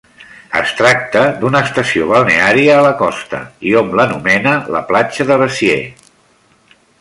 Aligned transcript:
Es 0.59 0.69
tracta 0.77 1.19
d'una 1.43 1.61
estació 1.67 2.07
balneària 2.11 2.77
a 2.77 2.85
la 2.85 2.93
costa 3.03 3.43
i 3.71 3.75
hom 3.83 3.93
l'anomena 4.01 4.55
la 4.77 4.83
platja 4.89 5.29
de 5.33 5.39
Besiers. 5.45 6.11